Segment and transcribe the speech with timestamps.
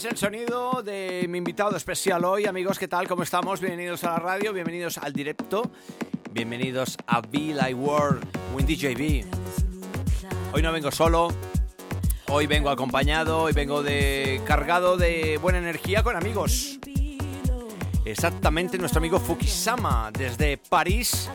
[0.00, 3.06] Es el sonido de mi invitado especial hoy, amigos, ¿qué tal?
[3.06, 3.60] ¿Cómo estamos?
[3.60, 5.70] Bienvenidos a la radio, bienvenidos al directo,
[6.30, 9.26] bienvenidos a Be Like World with DJ B.
[10.54, 11.28] Hoy no vengo solo,
[12.28, 16.78] hoy vengo acompañado, hoy vengo de cargado de buena energía con amigos.
[18.06, 21.28] Exactamente, nuestro amigo Fukisama desde París,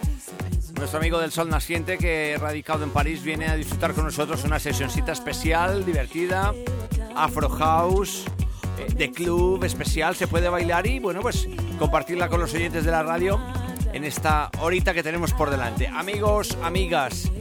[0.74, 4.58] nuestro amigo del sol naciente que radicado en París viene a disfrutar con nosotros una
[4.58, 6.52] sesioncita especial, divertida,
[7.16, 8.26] Afro House,
[8.78, 11.48] eh, de club especial, se puede bailar y bueno, pues
[11.80, 13.40] compartirla con los oyentes de la radio
[13.94, 15.88] en esta horita que tenemos por delante.
[15.88, 17.31] Amigos, amigas,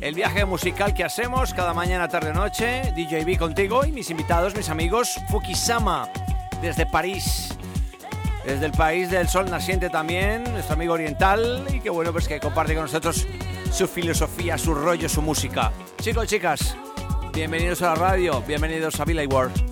[0.00, 4.68] el viaje musical que hacemos cada mañana, tarde, noche, DJB contigo y mis invitados, mis
[4.70, 6.08] amigos, Fukisama,
[6.62, 7.50] desde París.
[8.44, 12.40] Desde el país del sol naciente también, nuestro amigo oriental, y que bueno, pues que
[12.40, 13.26] comparte con nosotros
[13.70, 15.70] su filosofía, su rollo, su música.
[16.00, 16.76] Chicos, chicas,
[17.34, 19.69] bienvenidos a la radio, bienvenidos a Villa World.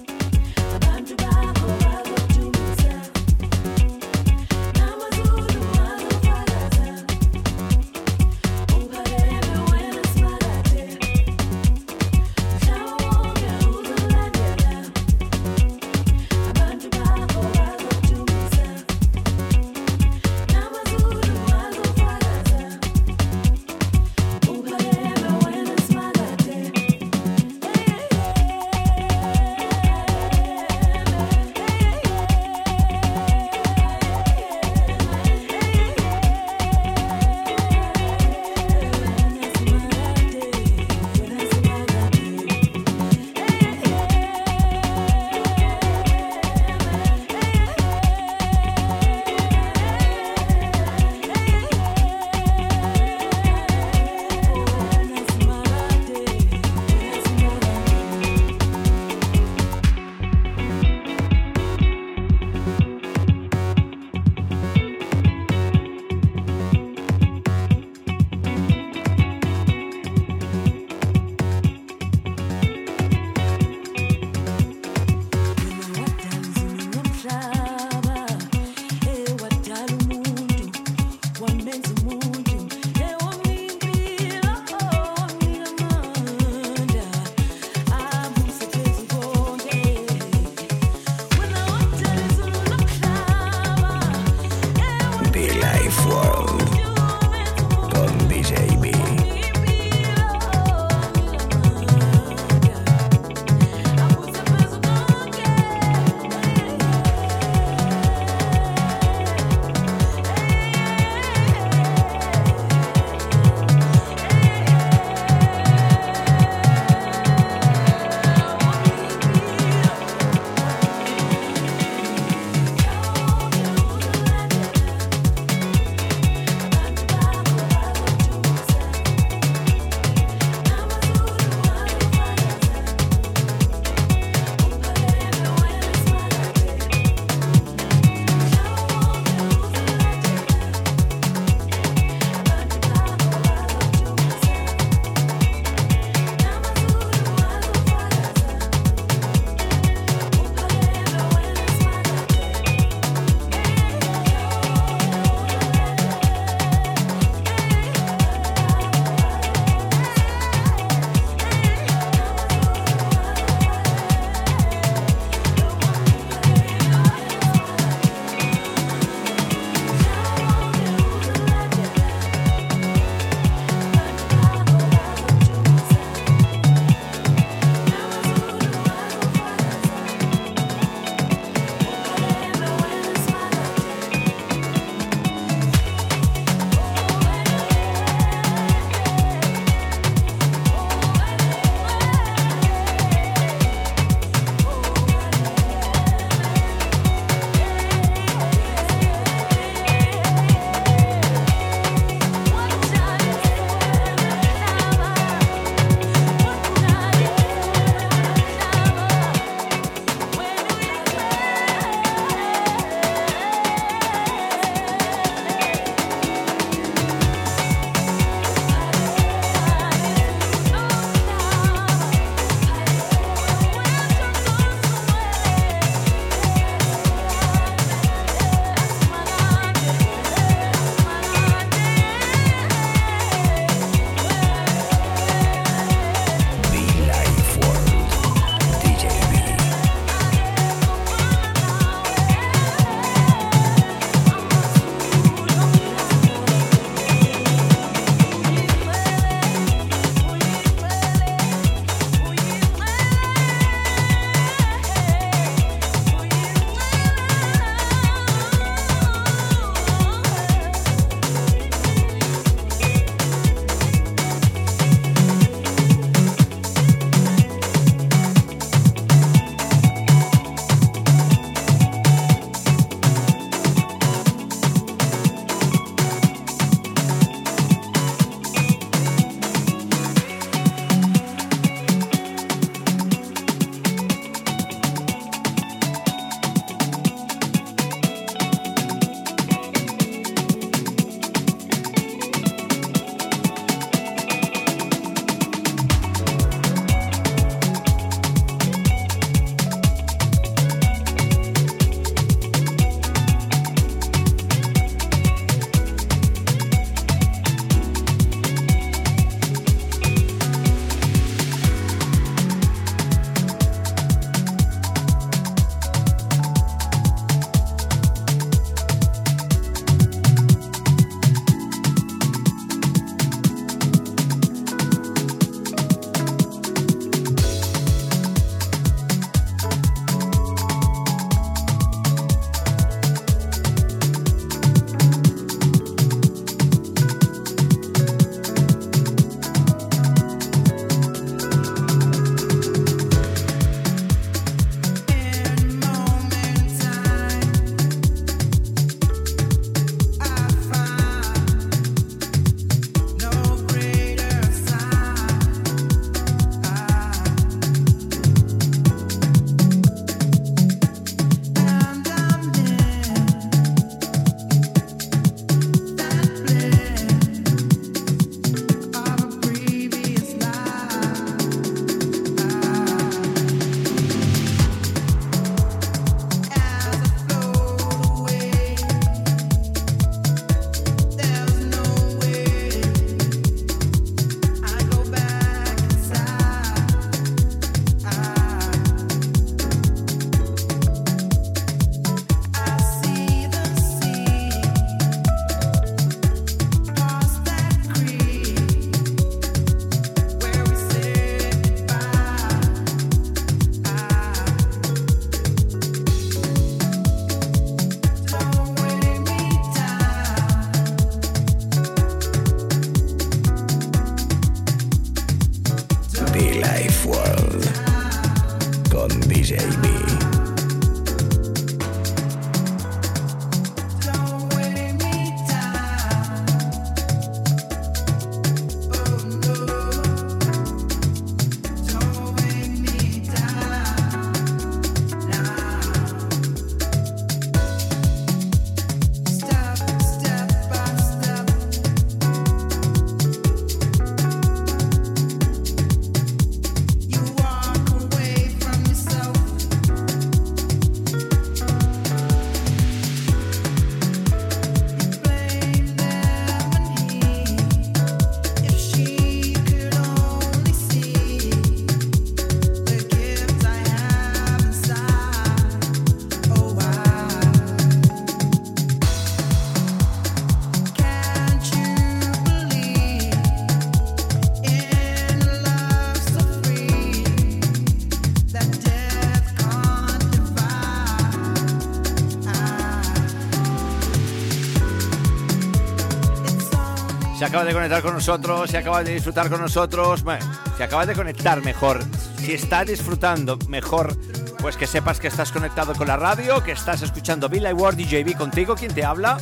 [487.48, 490.44] Se acaba de conectar con nosotros, se acaba de disfrutar con nosotros, bueno,
[490.76, 492.05] se acaba de conectar mejor.
[492.36, 494.14] Si está disfrutando mejor,
[494.58, 498.36] pues que sepas que estás conectado con la radio, que estás escuchando Bill Ward DJB
[498.36, 499.38] contigo, quien te habla.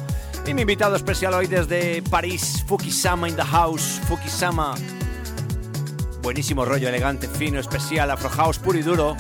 [0.47, 4.77] Y mi invitado especial hoy desde París, Fukisama in the house, Fukisama.
[6.23, 9.17] Buenísimo rollo, elegante, fino, especial, Afro House puro y duro.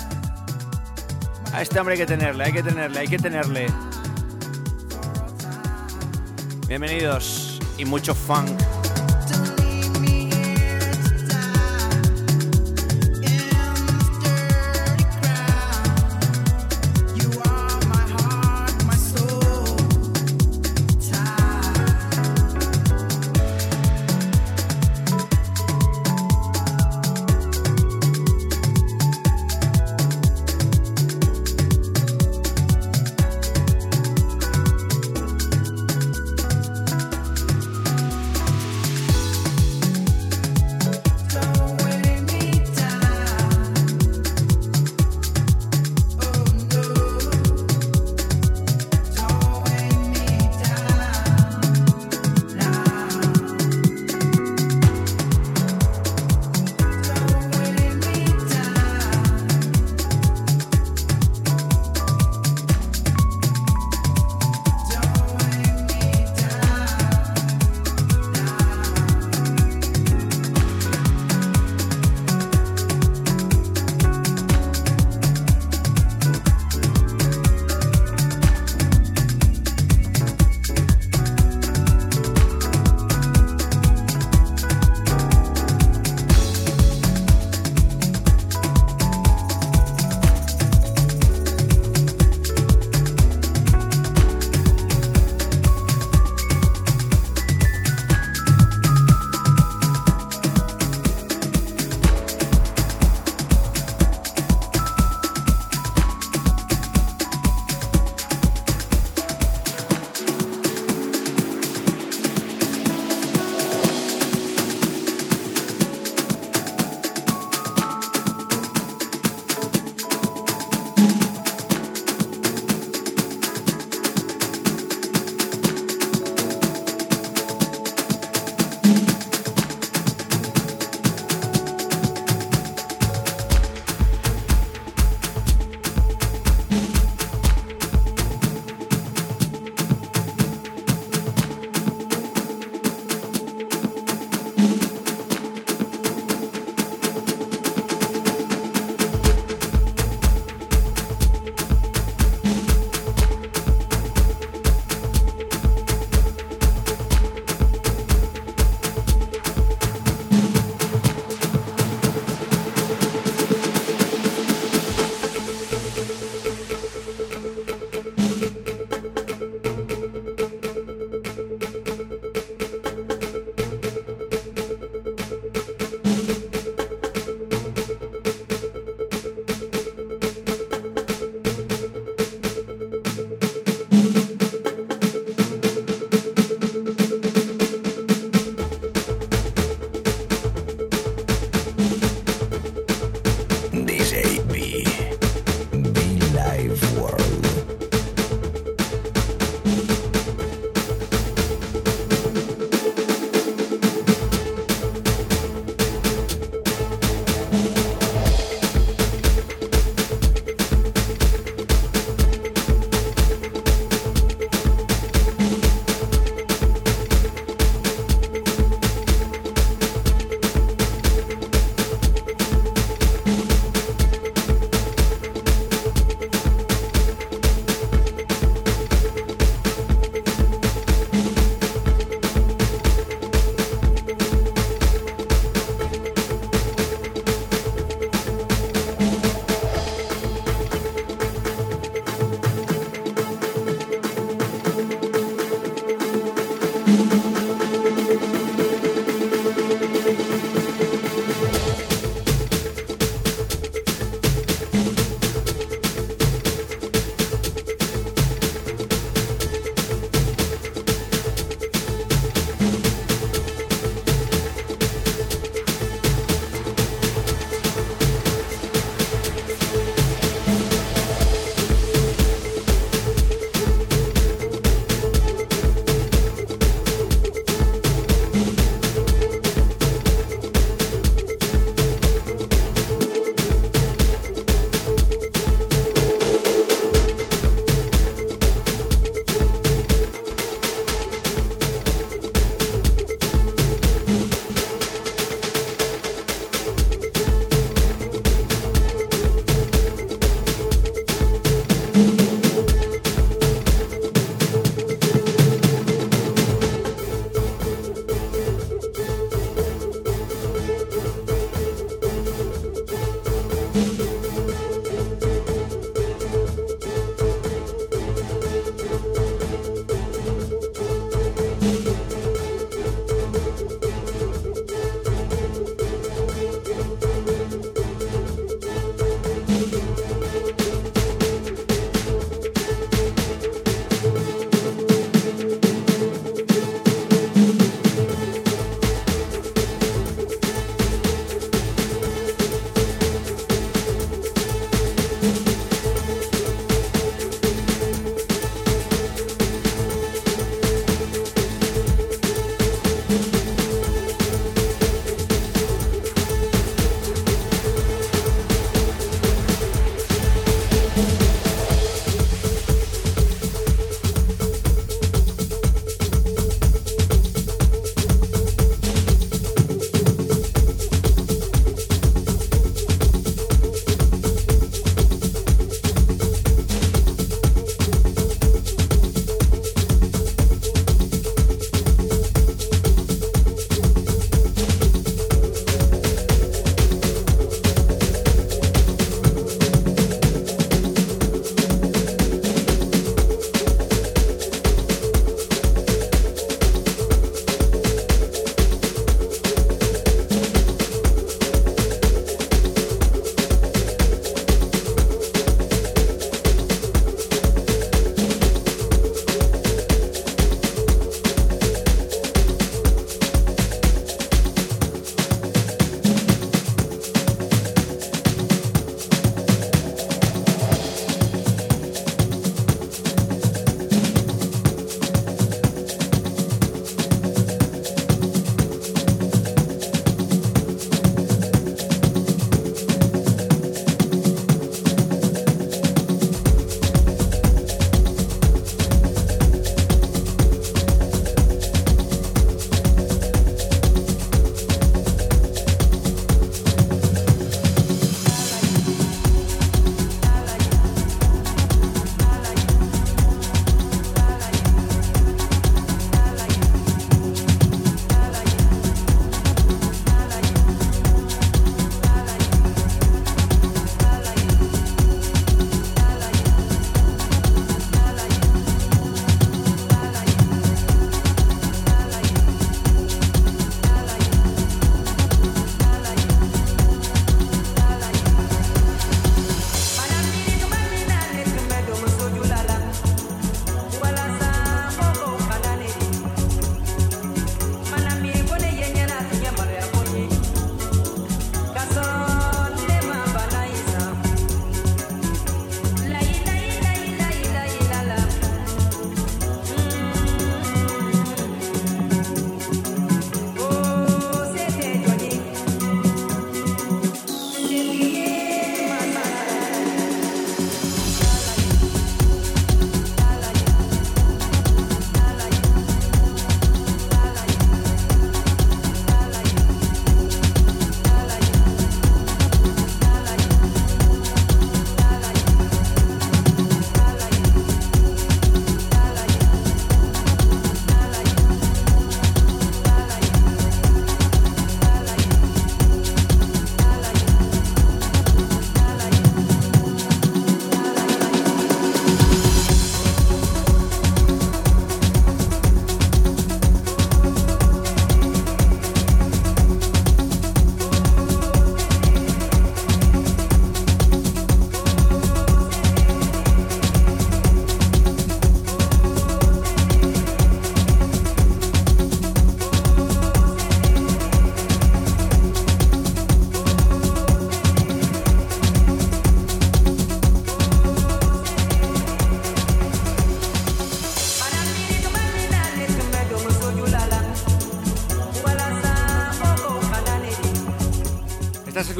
[1.52, 3.66] A este hombre hay que tenerle, hay que tenerle, hay que tenerle.
[6.68, 8.75] Bienvenidos y mucho funk.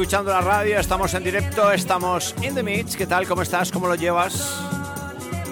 [0.07, 2.95] Escuchando la radio, estamos en directo, estamos in the mix.
[2.95, 3.27] ¿Qué tal?
[3.27, 3.73] ¿Cómo estás?
[3.73, 4.57] ¿Cómo lo llevas?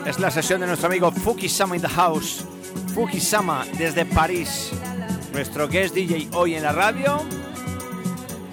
[0.06, 2.46] Es la sesión de nuestro amigo Fukisama in the house.
[2.94, 4.72] Fukisama desde París.
[5.34, 7.22] Nuestro guest DJ hoy en la radio.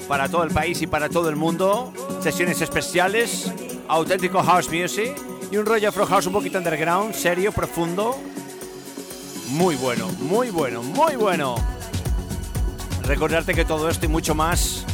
[0.08, 1.92] Para todo el país y para todo el mundo.
[2.20, 3.52] Sesiones especiales.
[3.86, 5.14] Auténtico house music.
[5.52, 8.16] Y un rollo afro house un poquito underground, serio, profundo.
[9.50, 11.54] Muy bueno, muy bueno, muy bueno.
[13.04, 14.84] Recordarte que todo esto y mucho más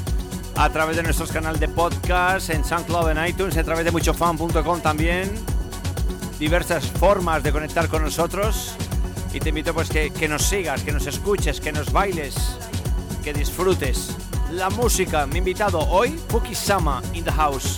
[0.59, 4.81] a través de nuestros canales de podcast, en SoundCloud, en iTunes, a través de muchofan.com
[4.81, 5.33] también.
[6.40, 8.75] Diversas formas de conectar con nosotros.
[9.33, 12.35] Y te invito pues que, nos sigas, que nos escuches, que nos bailes,
[13.23, 14.16] que disfrutes.
[14.51, 17.77] La música, mi invitado hoy, Fukisama in the house.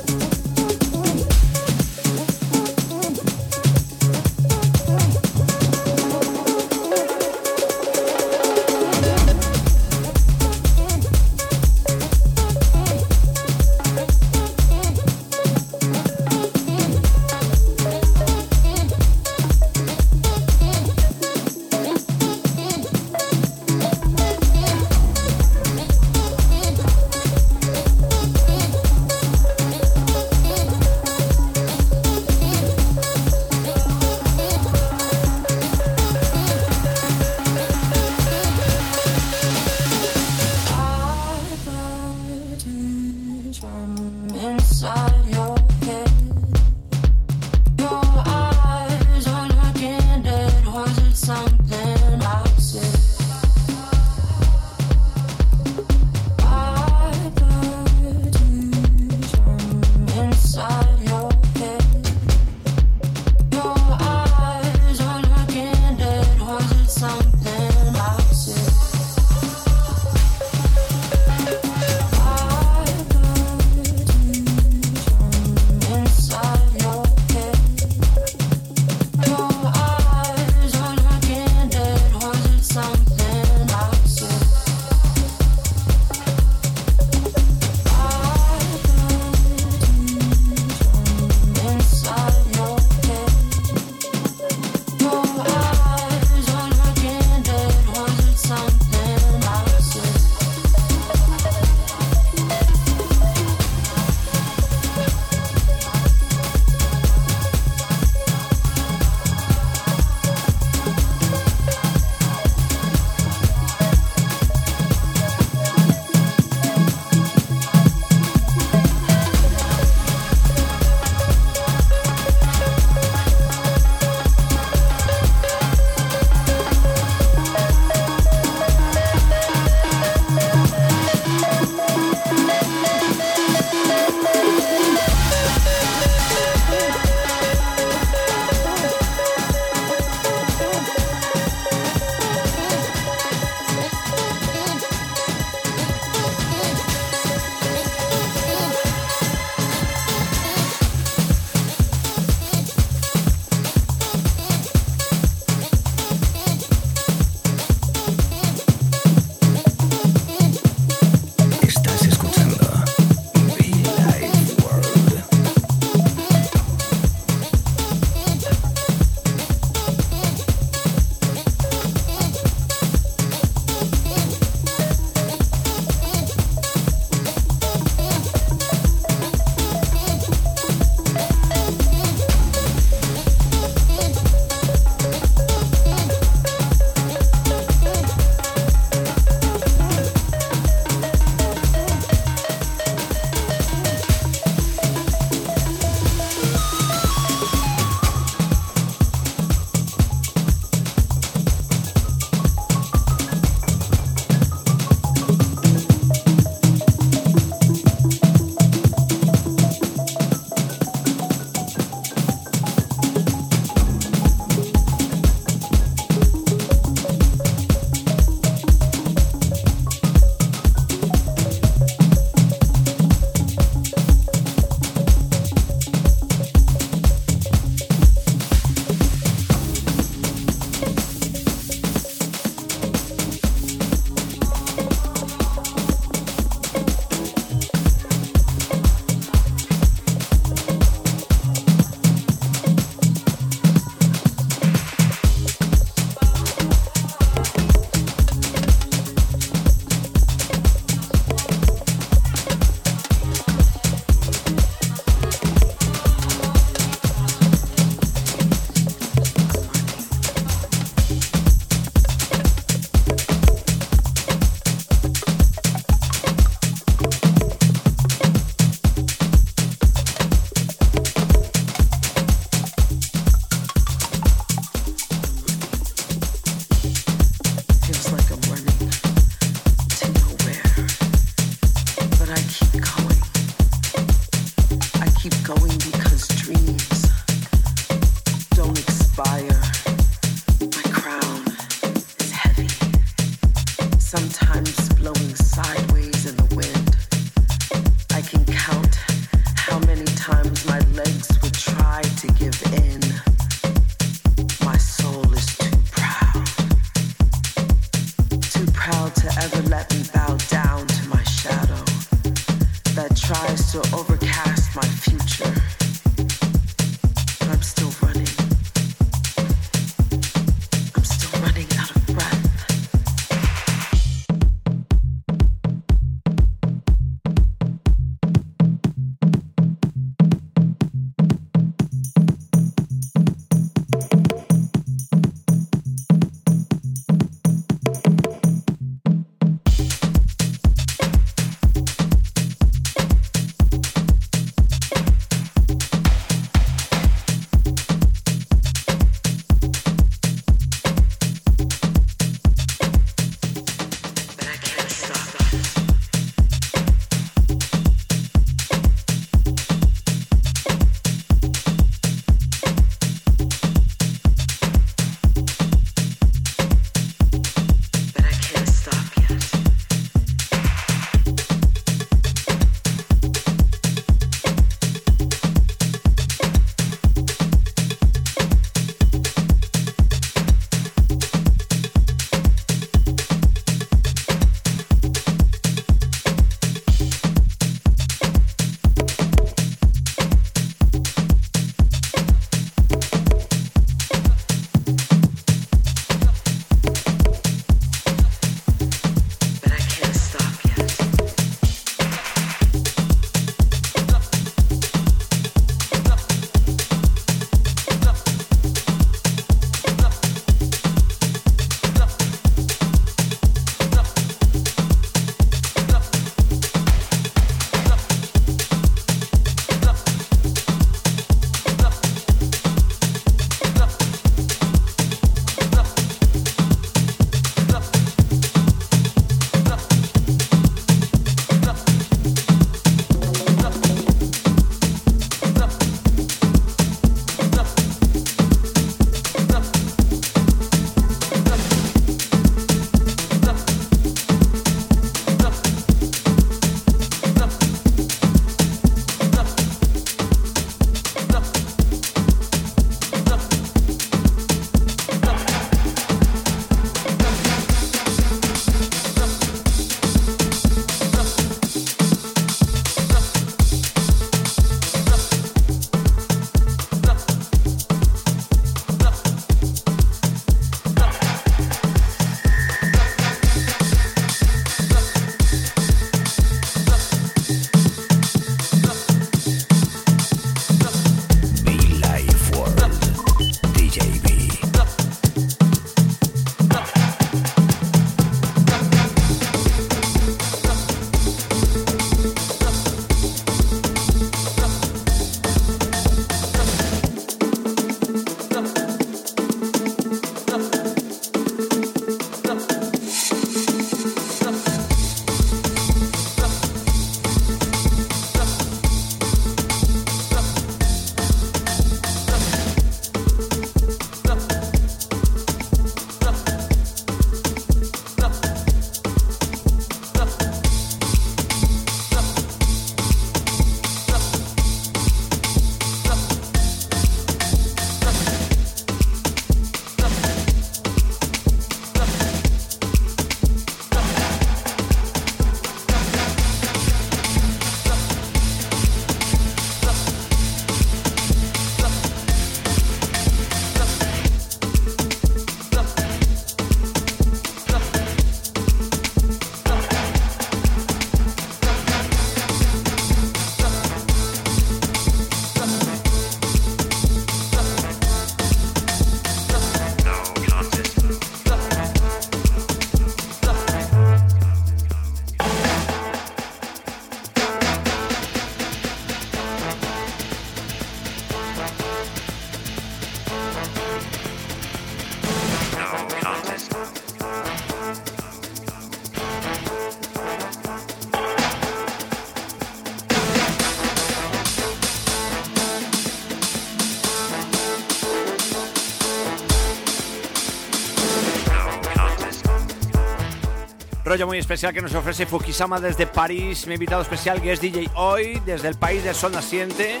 [594.14, 596.68] Rollo muy especial que nos ofrece Fukisama desde París.
[596.68, 600.00] Mi invitado especial que es DJ hoy, desde el país de sol naciente,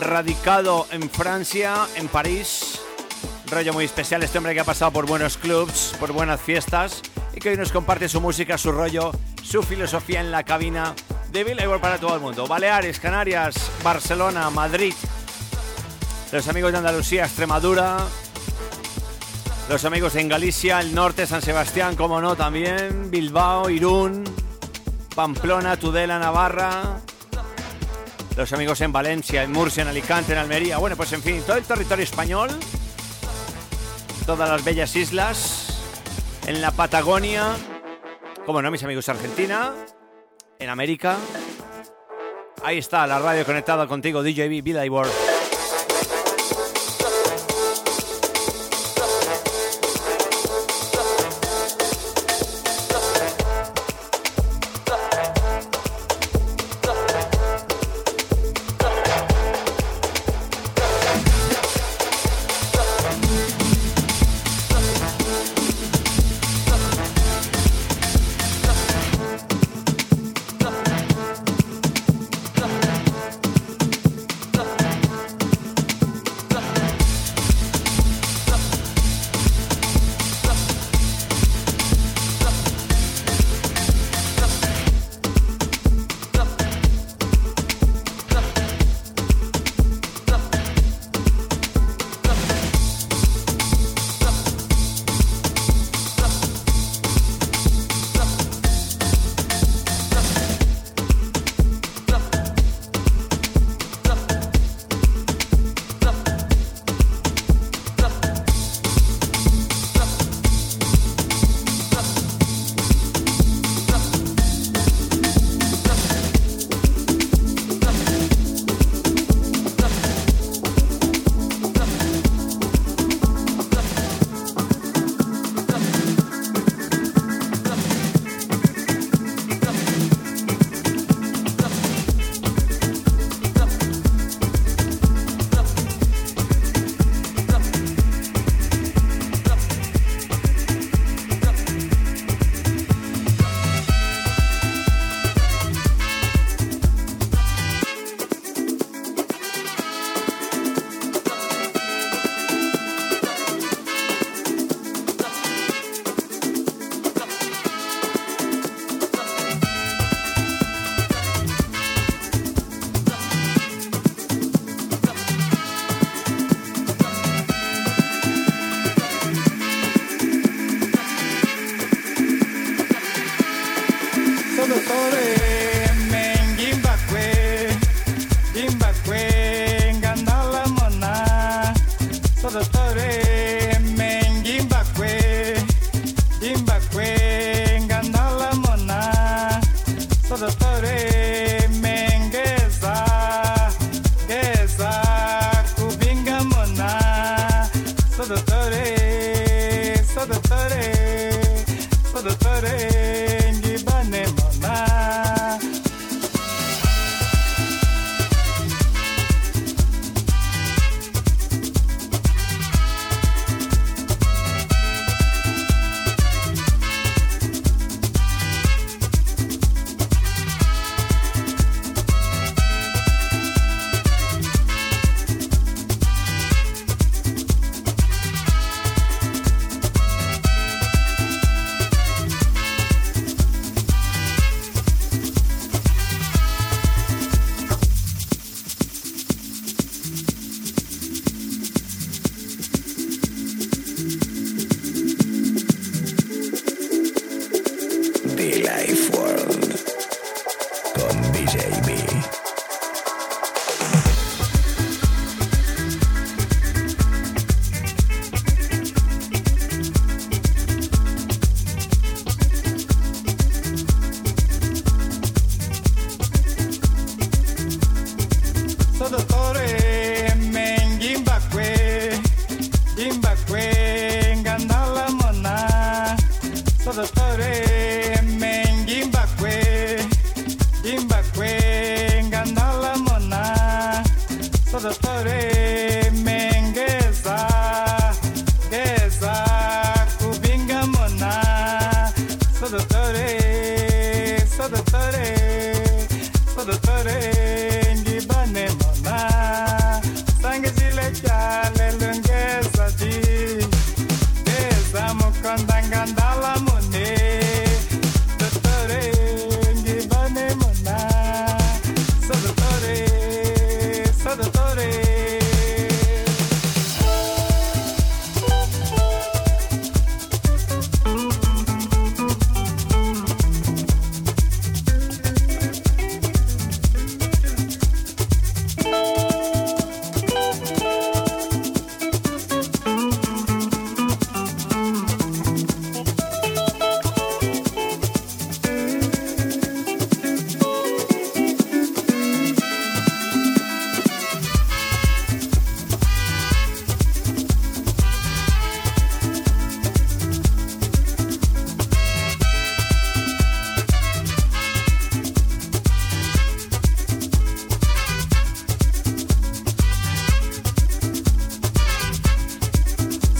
[0.00, 2.80] radicado en Francia, en París.
[3.50, 7.02] Rollo muy especial este hombre que ha pasado por buenos clubs, por buenas fiestas
[7.36, 10.94] y que hoy nos comparte su música, su rollo, su filosofía en la cabina
[11.32, 12.46] de Billboard para todo el mundo.
[12.46, 14.94] Baleares, Canarias, Barcelona, Madrid,
[16.32, 17.98] los amigos de Andalucía, Extremadura,
[19.68, 24.24] los amigos en Galicia, el norte, San Sebastián, como no, también, Bilbao, Irún,
[25.14, 27.00] Pamplona, Tudela, Navarra,
[28.36, 31.56] los amigos en Valencia, en Murcia, en Alicante, en Almería, bueno, pues en fin, todo
[31.56, 32.50] el territorio español,
[34.26, 35.82] todas las bellas islas,
[36.46, 37.54] en la Patagonia,
[38.44, 39.72] como no, mis amigos Argentina,
[40.58, 41.16] en América.
[42.64, 45.31] Ahí está la radio conectada contigo, DJB Vida y World.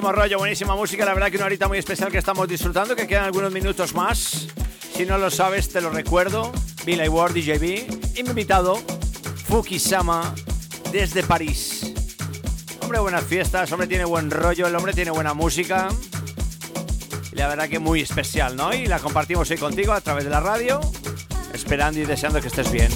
[0.00, 1.04] buenísimo rollo, buenísima música.
[1.04, 4.46] La verdad que una horita muy especial que estamos disfrutando, que quedan algunos minutos más.
[4.94, 6.52] Si no lo sabes, te lo recuerdo.
[6.86, 8.16] Billy Ward, DJB.
[8.16, 8.78] Y mi invitado,
[9.46, 10.34] Fukisama,
[10.90, 11.92] desde París.
[12.80, 15.88] Hombre, buenas fiestas, hombre tiene buen rollo, el hombre tiene buena música.
[17.32, 18.72] La verdad que muy especial, ¿no?
[18.72, 20.80] Y la compartimos hoy contigo a través de la radio,
[21.52, 22.90] esperando y deseando que estés bien.